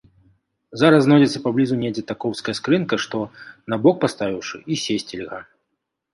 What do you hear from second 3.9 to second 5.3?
паставіўшы, і сесці